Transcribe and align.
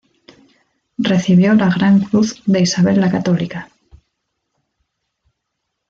Recibió 0.97 1.53
la 1.53 1.69
Gran 1.69 1.99
Cruz 1.99 2.41
de 2.47 2.61
Isabel 2.61 2.99
la 2.99 3.11
Católica. 3.11 3.69